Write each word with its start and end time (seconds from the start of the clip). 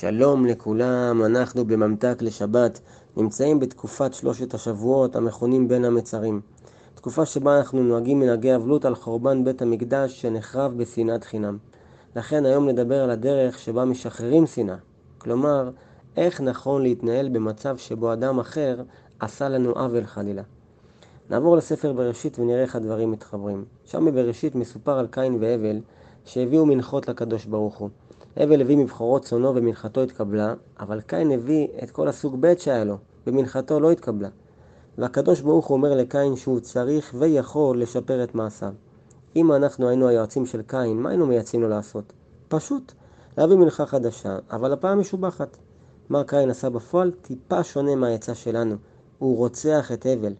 שלום 0.00 0.46
לכולם, 0.46 1.22
אנחנו 1.24 1.64
בממתק 1.64 2.18
לשבת 2.20 2.80
נמצאים 3.16 3.60
בתקופת 3.60 4.14
שלושת 4.14 4.54
השבועות 4.54 5.16
המכונים 5.16 5.68
בין 5.68 5.84
המצרים. 5.84 6.40
תקופה 6.94 7.26
שבה 7.26 7.58
אנחנו 7.58 7.82
נוהגים 7.82 8.20
מנהגי 8.20 8.54
אבלות 8.54 8.84
על 8.84 8.94
חורבן 8.94 9.44
בית 9.44 9.62
המקדש 9.62 10.20
שנחרב 10.20 10.72
בשנאת 10.76 11.24
חינם. 11.24 11.58
לכן 12.16 12.46
היום 12.46 12.68
נדבר 12.68 13.02
על 13.04 13.10
הדרך 13.10 13.58
שבה 13.58 13.84
משחררים 13.84 14.46
שנאה. 14.46 14.76
כלומר, 15.18 15.70
איך 16.16 16.40
נכון 16.40 16.82
להתנהל 16.82 17.28
במצב 17.28 17.76
שבו 17.76 18.12
אדם 18.12 18.38
אחר 18.38 18.82
עשה 19.20 19.48
לנו 19.48 19.70
עוול 19.70 20.04
חלילה. 20.04 20.42
נעבור 21.30 21.56
לספר 21.56 21.92
בראשית 21.92 22.38
ונראה 22.38 22.62
איך 22.62 22.76
הדברים 22.76 23.10
מתחברים. 23.10 23.64
שם 23.84 24.04
בבראשית 24.04 24.54
מסופר 24.54 24.98
על 24.98 25.06
קין 25.06 25.38
והבל 25.40 25.80
שהביאו 26.28 26.66
מנחות 26.66 27.08
לקדוש 27.08 27.44
ברוך 27.44 27.78
הוא. 27.78 27.88
הבל 28.36 28.60
הביא 28.60 28.76
מבחורות 28.76 29.24
צונו 29.24 29.54
ומנחתו 29.54 30.02
התקבלה, 30.02 30.54
אבל 30.80 31.00
קין 31.00 31.30
הביא 31.30 31.66
את 31.82 31.90
כל 31.90 32.08
הסוג 32.08 32.36
ב' 32.40 32.58
שהיה 32.58 32.84
לו, 32.84 32.96
ומנחתו 33.26 33.80
לא 33.80 33.90
התקבלה. 33.90 34.28
והקדוש 34.98 35.40
ברוך 35.40 35.66
הוא 35.66 35.76
אומר 35.76 35.94
לקין 35.94 36.36
שהוא 36.36 36.60
צריך 36.60 37.14
ויכול 37.18 37.82
לשפר 37.82 38.24
את 38.24 38.34
מעשיו. 38.34 38.72
אם 39.36 39.52
אנחנו 39.52 39.88
היינו 39.88 40.08
היועצים 40.08 40.46
של 40.46 40.62
קין, 40.62 40.96
מה 40.96 41.08
היינו 41.08 41.26
מייעצים 41.26 41.62
לו 41.62 41.68
לעשות? 41.68 42.12
פשוט, 42.48 42.92
להביא 43.38 43.56
מנחה 43.56 43.86
חדשה, 43.86 44.38
אבל 44.50 44.72
הפעם 44.72 45.00
משובחת. 45.00 45.56
מה 46.08 46.24
קין 46.24 46.50
עשה 46.50 46.70
בפועל? 46.70 47.10
טיפה 47.22 47.64
שונה 47.64 47.94
מהעצה 47.94 48.34
שלנו. 48.34 48.74
הוא 49.18 49.36
רוצח 49.36 49.92
את 49.92 50.06
הבל. 50.06 50.32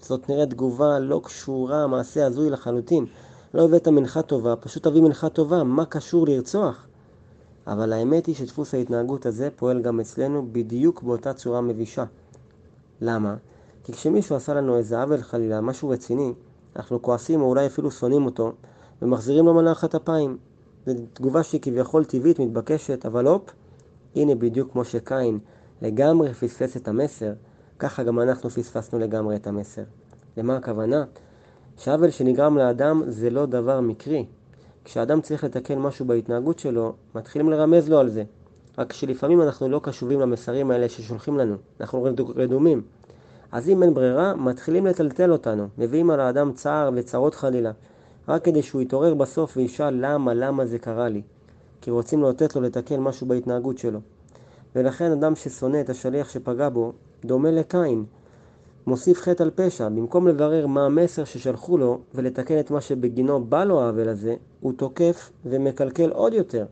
זאת 0.00 0.28
נראית 0.28 0.50
תגובה 0.50 0.98
לא 0.98 1.20
קשורה, 1.24 1.86
מעשה 1.86 2.26
הזוי 2.26 2.50
לחלוטין. 2.50 3.06
לא 3.54 3.64
הבאת 3.64 3.88
מנחה 3.88 4.22
טובה, 4.22 4.56
פשוט 4.56 4.82
תביא 4.82 5.02
מנחה 5.02 5.28
טובה, 5.28 5.64
מה 5.64 5.84
קשור 5.84 6.26
לרצוח? 6.26 6.86
אבל 7.66 7.92
האמת 7.92 8.26
היא 8.26 8.34
שדפוס 8.34 8.74
ההתנהגות 8.74 9.26
הזה 9.26 9.48
פועל 9.56 9.82
גם 9.82 10.00
אצלנו 10.00 10.48
בדיוק 10.52 11.02
באותה 11.02 11.32
צורה 11.32 11.60
מבישה. 11.60 12.04
למה? 13.00 13.34
כי 13.84 13.92
כשמישהו 13.92 14.36
עשה 14.36 14.54
לנו 14.54 14.76
איזה 14.76 15.02
עוול 15.02 15.22
חלילה, 15.22 15.60
משהו 15.60 15.88
רציני, 15.88 16.32
אנחנו 16.76 17.02
כועסים 17.02 17.40
או 17.40 17.46
אולי 17.46 17.66
אפילו 17.66 17.90
שונאים 17.90 18.24
אותו, 18.26 18.52
ומחזירים 19.02 19.46
לו 19.46 19.54
מנחת 19.54 19.94
אפיים. 19.94 20.38
זו 20.86 20.92
תגובה 21.12 21.42
שהיא 21.42 21.60
כביכול 21.60 22.04
טבעית, 22.04 22.38
מתבקשת, 22.38 23.06
אבל 23.06 23.26
הופ, 23.26 23.50
הנה 24.16 24.34
בדיוק 24.34 24.72
כמו 24.72 24.84
שקין 24.84 25.38
לגמרי 25.82 26.34
פספס 26.34 26.76
את 26.76 26.88
המסר, 26.88 27.32
ככה 27.78 28.02
גם 28.02 28.20
אנחנו 28.20 28.50
פספסנו 28.50 28.98
לגמרי 28.98 29.36
את 29.36 29.46
המסר. 29.46 29.82
למה 30.36 30.56
הכוונה? 30.56 31.04
שעוול 31.78 32.10
שנגרם 32.10 32.58
לאדם 32.58 33.02
זה 33.06 33.30
לא 33.30 33.46
דבר 33.46 33.80
מקרי, 33.80 34.24
כשאדם 34.84 35.20
צריך 35.20 35.44
לתקן 35.44 35.78
משהו 35.78 36.06
בהתנהגות 36.06 36.58
שלו, 36.58 36.92
מתחילים 37.14 37.50
לרמז 37.50 37.88
לו 37.88 37.98
על 37.98 38.08
זה. 38.08 38.24
רק 38.78 38.92
שלפעמים 38.92 39.42
אנחנו 39.42 39.68
לא 39.68 39.80
קשובים 39.82 40.20
למסרים 40.20 40.70
האלה 40.70 40.88
ששולחים 40.88 41.38
לנו, 41.38 41.56
אנחנו 41.80 42.06
רדומים. 42.36 42.82
אז 43.52 43.68
אם 43.68 43.82
אין 43.82 43.94
ברירה, 43.94 44.34
מתחילים 44.34 44.86
לטלטל 44.86 45.32
אותנו, 45.32 45.68
מביאים 45.78 46.10
על 46.10 46.20
האדם 46.20 46.52
צער 46.52 46.90
וצרות 46.94 47.34
חלילה, 47.34 47.70
רק 48.28 48.44
כדי 48.44 48.62
שהוא 48.62 48.82
יתעורר 48.82 49.14
בסוף 49.14 49.56
וישאל 49.56 49.94
למה, 50.00 50.34
למה 50.34 50.66
זה 50.66 50.78
קרה 50.78 51.08
לי. 51.08 51.22
כי 51.80 51.90
רוצים 51.90 52.24
לתת 52.24 52.56
לו 52.56 52.62
לתקן 52.62 53.00
משהו 53.00 53.26
בהתנהגות 53.26 53.78
שלו. 53.78 54.00
ולכן 54.76 55.12
אדם 55.12 55.36
ששונא 55.36 55.80
את 55.80 55.90
השליח 55.90 56.28
שפגע 56.28 56.68
בו, 56.68 56.92
דומה 57.24 57.50
לקין, 57.50 58.04
מוסיף 58.86 59.20
חטא 59.20 59.42
על 59.42 59.50
פשע. 59.54 59.88
במקום 59.88 60.28
לברר 60.28 60.66
מה 60.66 60.86
המסר 60.86 61.24
ששלחו 61.24 61.78
לו 61.78 61.98
ולתקן 62.14 62.60
את 62.60 62.70
מה 62.70 62.80
שבגינו 62.80 63.44
בא 63.44 63.64
לו 63.64 63.82
העוול 63.82 64.08
הזה, 64.08 64.34
הוא 64.60 64.72
תוקף 64.72 65.30
ומקלקל 65.44 66.10
עוד 66.10 66.34
יותר. 66.34 66.66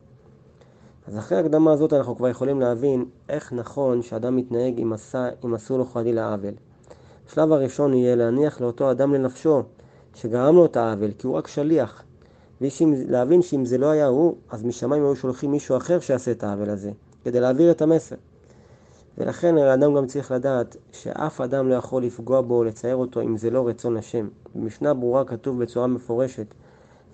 אז 1.09 1.19
אחרי 1.19 1.39
ההקדמה 1.39 1.73
הזאת 1.73 1.93
אנחנו 1.93 2.17
כבר 2.17 2.29
יכולים 2.29 2.61
להבין 2.61 3.05
איך 3.29 3.53
נכון 3.53 4.03
שאדם 4.03 4.37
מתנהג 4.37 4.79
אם, 4.79 4.93
עשה, 4.93 5.29
אם 5.45 5.55
עשו 5.55 5.79
לו 5.79 5.85
חלילה 5.85 6.33
עוול. 6.33 6.55
השלב 7.29 7.53
הראשון 7.53 7.95
יהיה 7.95 8.17
להניח 8.17 8.61
לאותו 8.61 8.91
אדם 8.91 9.15
לנפשו 9.15 9.63
שגרם 10.15 10.55
לו 10.55 10.65
את 10.65 10.77
העוול, 10.77 11.11
כי 11.19 11.27
הוא 11.27 11.37
רק 11.37 11.47
שליח. 11.47 12.03
ולהבין 12.61 13.43
שאם 13.43 13.65
זה 13.65 13.79
לא 13.79 13.87
היה 13.87 14.07
הוא, 14.07 14.37
אז 14.51 14.65
משמיים 14.65 15.03
היו 15.03 15.17
שולחים 15.17 15.51
מישהו 15.51 15.77
אחר 15.77 16.01
שיעשה 16.01 16.31
את 16.31 16.45
העוול 16.45 16.71
הזה, 16.71 16.91
כדי 17.25 17.41
להעביר 17.41 17.71
את 17.71 17.83
המסר. 17.83 18.17
ולכן 19.21 19.59
האדם 19.59 19.95
גם 19.95 20.07
צריך 20.07 20.31
לדעת 20.31 20.77
שאף 20.93 21.41
אדם 21.41 21.69
לא 21.69 21.75
יכול 21.75 22.03
לפגוע 22.03 22.41
בו 22.41 22.55
או 22.55 22.65
לצייר 22.65 22.97
אותו 22.97 23.21
אם 23.21 23.37
זה 23.37 23.51
לא 23.51 23.69
רצון 23.69 23.97
השם. 23.97 24.29
במשנה 24.55 24.95
ברורה 24.95 25.25
כתוב 25.25 25.63
בצורה 25.63 25.87
מפורשת 25.87 26.55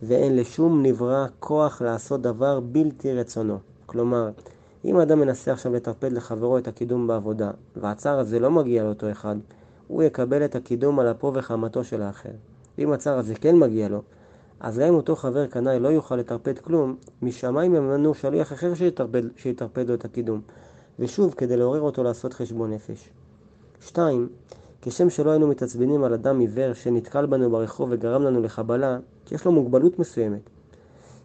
ואין 0.03 0.37
לשום 0.37 0.83
נברא 0.83 1.27
כוח 1.41 1.83
לעשות 1.83 2.23
דבר 2.23 2.61
בלתי 2.61 3.13
רצונו. 3.13 3.59
כלומר, 3.87 4.31
אם 4.85 4.97
האדם 4.97 5.21
מנסה 5.21 5.53
עכשיו 5.53 5.73
לטרפד 5.73 6.13
לחברו 6.13 6.59
את 6.59 6.69
הקידום 6.69 7.07
בעבודה 7.07 7.51
והצער 7.77 8.19
הזה 8.19 8.39
לא 8.39 8.51
מגיע 8.51 8.85
לאותו 8.85 9.11
אחד, 9.11 9.37
הוא 9.89 10.03
יקבל 10.03 10.45
את 10.45 10.55
הקידום 10.55 10.99
על 10.99 11.11
אפו 11.11 11.33
וחמתו 11.35 11.85
של 11.85 12.03
האחר. 12.03 12.33
אם 12.79 12.93
הצער 12.93 13.19
הזה 13.19 13.35
כן 13.35 13.57
מגיע 13.57 13.89
לו, 13.89 14.03
אז 14.61 14.79
גם 14.79 14.89
אם 14.89 14.95
אותו 14.95 15.17
חבר 15.17 15.47
קנאי 15.47 15.81
לא 15.81 15.89
יוכל 15.89 16.17
לטרפד 16.17 16.59
כלום, 16.59 16.97
משמיים 17.23 17.75
ימנו 17.75 18.15
שליח 18.15 18.53
אחר 18.53 18.75
שיטרפד, 18.75 19.23
שיטרפד 19.37 19.89
לו 19.89 19.95
את 19.95 20.05
הקידום. 20.05 20.41
ושוב 20.99 21.35
כדי 21.37 21.57
לעורר 21.57 21.81
אותו 21.81 22.03
לעשות 22.03 22.33
חשבון 22.33 22.73
נפש. 22.73 23.09
2. 23.81 24.29
כשם 24.83 25.11
שלא 25.11 25.31
היינו 25.31 25.47
מתעצבנים 25.47 26.05
על 26.05 26.15
אדם 26.15 26.41
עיוור 26.41 26.73
שנתקל 26.73 27.27
בנו 27.27 27.51
ברחוב 27.51 27.89
וגרם 27.93 28.23
לנו 28.23 28.43
לחבלה, 28.43 28.99
כי 29.25 29.35
יש 29.35 29.45
לו 29.45 29.53
מוגבלות 29.53 29.99
מסוימת. 29.99 30.41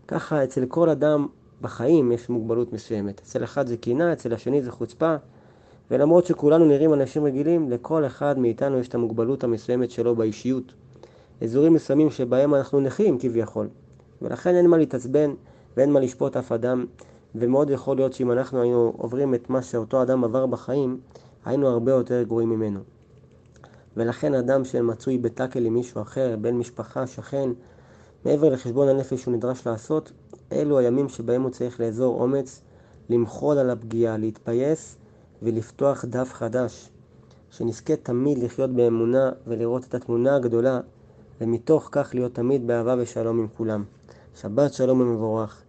ככה 0.07 0.43
אצל 0.43 0.65
כל 0.65 0.89
אדם 0.89 1.27
בחיים 1.61 2.11
יש 2.11 2.29
מוגבלות 2.29 2.73
מסוימת. 2.73 3.19
אצל 3.19 3.43
אחד 3.43 3.67
זה 3.67 3.77
קינה, 3.77 4.13
אצל 4.13 4.33
השני 4.33 4.61
זה 4.61 4.71
חוצפה, 4.71 5.15
ולמרות 5.91 6.25
שכולנו 6.25 6.65
נראים 6.65 6.93
אנשים 6.93 7.23
רגילים, 7.23 7.69
לכל 7.69 8.05
אחד 8.05 8.39
מאיתנו 8.39 8.79
יש 8.79 8.87
את 8.87 8.95
המוגבלות 8.95 9.43
המסוימת 9.43 9.91
שלו 9.91 10.15
באישיות. 10.15 10.73
אזורים 11.41 11.73
מסוימים 11.73 12.09
שבהם 12.09 12.55
אנחנו 12.55 12.79
נכים 12.79 13.19
כביכול. 13.19 13.67
ולכן 14.21 14.55
אין 14.55 14.67
מה 14.67 14.77
להתעצבן 14.77 15.33
ואין 15.77 15.91
מה 15.91 15.99
לשפוט 15.99 16.37
אף 16.37 16.51
אדם, 16.51 16.85
ומאוד 17.35 17.69
יכול 17.69 17.95
להיות 17.95 18.13
שאם 18.13 18.31
אנחנו 18.31 18.61
היינו 18.61 18.93
עוברים 18.97 19.33
את 19.33 19.49
מה 19.49 19.61
שאותו 19.61 20.01
אדם 20.01 20.23
עבר 20.23 20.45
בחיים, 20.45 20.99
היינו 21.45 21.67
הרבה 21.67 21.91
יותר 21.91 22.23
גרועים 22.23 22.49
ממנו. 22.49 22.79
ולכן 23.97 24.33
אדם 24.33 24.65
שמצוי 24.65 25.17
בטאקל 25.17 25.65
עם 25.65 25.73
מישהו 25.73 26.01
אחר, 26.01 26.35
בן 26.41 26.55
משפחה, 26.55 27.07
שכן, 27.07 27.49
מעבר 28.25 28.49
לחשבון 28.49 28.87
הנפש 28.87 29.21
שהוא 29.21 29.33
נדרש 29.33 29.67
לעשות, 29.67 30.11
אלו 30.51 30.79
הימים 30.79 31.09
שבהם 31.09 31.41
הוא 31.41 31.51
צריך 31.51 31.79
לאזור 31.79 32.21
אומץ, 32.21 32.61
למחול 33.09 33.57
על 33.57 33.69
הפגיעה, 33.69 34.17
להתפייס 34.17 34.97
ולפתוח 35.41 36.05
דף 36.05 36.33
חדש. 36.33 36.89
שנזכה 37.51 37.95
תמיד 37.95 38.37
לחיות 38.37 38.69
באמונה 38.69 39.31
ולראות 39.47 39.83
את 39.83 39.93
התמונה 39.93 40.35
הגדולה, 40.35 40.79
ומתוך 41.41 41.89
כך 41.91 42.11
להיות 42.13 42.35
תמיד 42.35 42.67
באהבה 42.67 42.95
ושלום 42.97 43.39
עם 43.39 43.47
כולם. 43.57 43.83
שבת 44.35 44.73
שלום 44.73 45.01
ומבורך. 45.01 45.63